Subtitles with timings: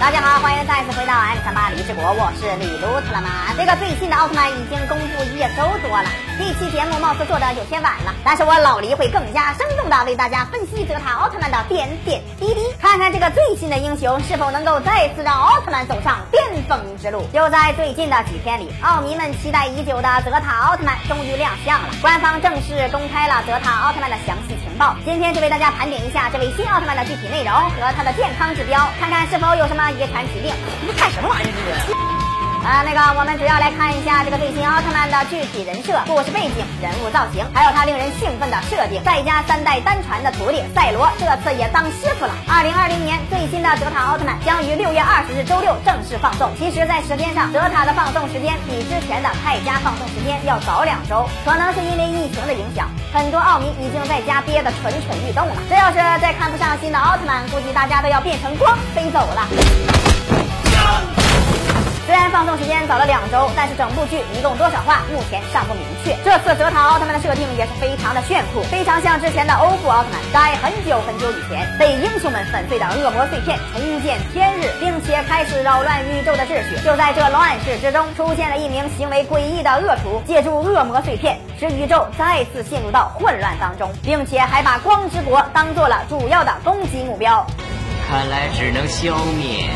[0.00, 3.52] 大家好，欢迎再次回到 M 三八李志国，我是李卢特了吗？
[3.54, 6.08] 这个最新的奥特曼已经公布一周多了，
[6.50, 17.22] 这期节目貌似做的有些晚了，但是我老黎会更加生动的为大家分析泽塔奥特曼的点点滴滴，看看这个最新的英雄是否能够再次让奥特曼走上巅峰之路。
[17.32, 24.96] 就在最近的几天里，奥迷们期待已久的泽塔奥特曼终于亮相了，官方正式公开了泽塔奥特曼的详细情报。
[25.04, 29.88] 今天就为大家盘点一下这位新奥特曼的具体内容和他的健康指标，看看是否有什么。
[29.92, 30.52] 遗传疾病，
[30.84, 31.52] 你看什么玩意儿
[31.86, 32.19] 这是？
[32.60, 39.00] 啊，那个，我们主要来看一下这个最新奥特曼的具体人设、故事背景、人物造型，还有他令人兴奋的设定。
[39.02, 42.32] 再加三代单传的徒弟赛罗，这次也当师傅了。
[42.46, 46.52] 二零二零年最新的德塔奥特曼将于六月二十日周六正式放送。
[46.60, 55.56] 其实，在时间上，德塔的放送时间比之前的泰迦放送时间要早两周，可能是因为疫情的影响，很多奥迷已经在家憋得蠢蠢欲动了。
[55.66, 60.19] 这要是再看不上新的奥特曼，估计大家都要变成光飞走了。
[62.90, 66.16] 虽然放送时间早了两周，但是整部剧一共多少话，目前尚不明确。
[66.24, 76.76] 这次泽塔奥特曼的设定也是非常的炫酷，非常像之前的欧布奥特曼，在很久很久以前被英雄们粉碎的恶魔碎片重见天日，并且开始扰乱宇宙的秩序。
[76.84, 87.46] 就在这乱世之中，出现了一名行为诡异的恶徒，借助恶魔碎片，使宇宙再次陷入到混乱当中，并且还把光之国当做了主要的攻击目标。
[88.08, 89.70] 看来只能消灭。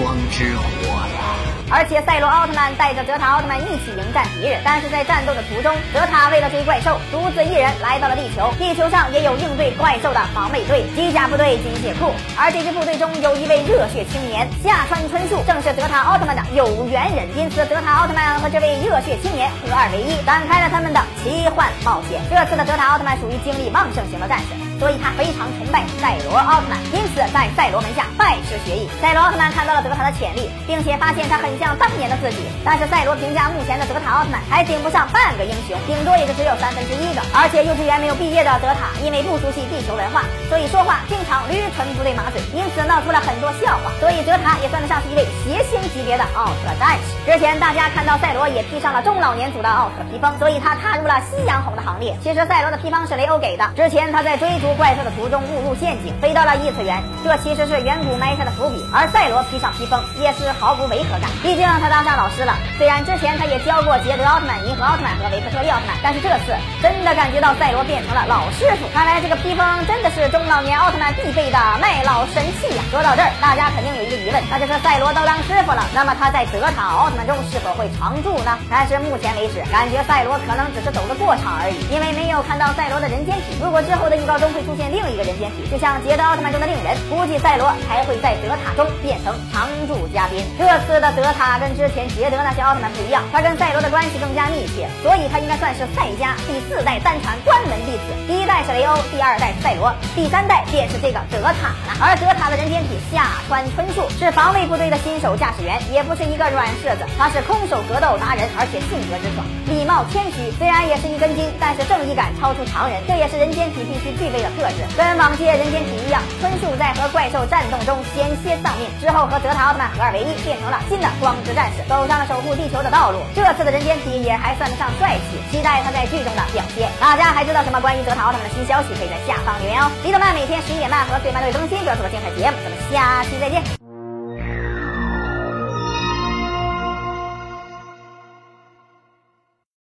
[0.00, 0.64] 光之火
[0.96, 1.20] 了，
[1.68, 8.48] 而且赛罗奥特曼带着泽塔奥特曼一起迎战敌人，但是在战斗的途中，泽塔为了追怪兽，独自一人来到了地球。
[8.56, 22.18] 地球上也有应对怪兽的防卫队、机甲部队、机械库，而这支部队中有一位热血青年夏川春树，正是泽塔奥特曼的有缘人，因此泽塔奥特曼和这位热血青年合二为一，展开了他们的奇幻冒险。
[22.30, 24.69] 这次的泽塔奥特曼属于精力旺盛型的战士。
[24.80, 28.88] 所以他非常崇拜赛罗奥特曼，因此在赛罗门下拜师学艺。
[28.96, 32.48] 赛罗奥特曼看到了泽塔的潜力，并且发现他很像当年的自己。
[32.64, 37.20] 但是赛罗评价目前的泽塔奥特曼还顶不上半个英雄，顶多也就只有三分之一个。
[37.36, 43.92] 而且幼稚园没有毕业的泽塔，因为不熟悉地球文化，所以说话经常驴唇不对马嘴，因此闹出了很多笑话。
[44.00, 47.12] 所以泽塔也算得上是一位谐星级别的奥特战士。
[47.28, 52.16] 之前大家看到赛罗也披上了中老年组的奥特披风，所以他踏入了夕阳红的行列。
[52.24, 54.69] 其实赛罗的披风是雷欧给的，之前他在追逐。
[54.74, 57.02] 怪兽的途中误入陷阱，飞到了异次元。
[57.24, 58.84] 这其实是远古埋下的伏笔。
[58.92, 62.54] 而赛罗披上披风也是毫无违和感，毕竟他当上老师了。
[62.78, 68.88] 虽然之前他也教过捷德奥特曼、银河奥特曼和维克特利奥特曼，但是这次真的感觉到赛罗变成了老师傅。
[68.92, 72.82] 看来这个披风真的是中老年奥特曼必备的卖老神器呀！
[72.90, 78.58] 说到这儿，大家肯定有一个疑问，那就是赛罗都当师傅了，那么他在德塔奥特曼中是否会常驻呢？
[78.68, 83.56] 但是目前为止，感觉赛罗可能只是走个过场而已，因为没有看到赛罗的人间体。
[83.62, 84.70] 如果之后的预告中会。
[84.70, 90.46] 出现另一个人间体，就像捷德奥特曼中的令人，估计赛罗还会在德塔中变成常驻嘉宾。
[90.56, 98.14] 这次的德塔跟之前捷德那些奥特曼不一样，他跟赛罗的关系更加密切，所以他应该算是赛迦第四代单传关门弟子。
[98.28, 101.98] 第一代是雷欧，第二代是赛罗，第三代便是这个德塔了。
[101.98, 110.54] 而德塔的人间体夏川春树是防卫部队的新手驾驶员，也不是一个软柿子，他是空手格斗达人，而且性格直爽，礼貌谦虚。
[110.54, 114.49] 虽然也是一根筋，但是正义感超出常人，这也是人间体必须具备的。
[114.56, 123.18] 特质跟往届人间体一样，春树在和怪兽战斗中险些丧命，之后和泽塔奥特曼合二为一，变成了新的光之战士，走上了守护地球的道路。
[123.34, 126.88] 这次的人间体也还算得上帅气，期待他在剧中的表现。
[127.00, 128.88] 大家还知道什么关于泽塔奥特曼的新消息？
[128.98, 129.90] 可以在下方留言哦。
[130.02, 133.79] 李德曼每天十一点半和最慢队更新，就要出个精彩节目，咱们下期再见。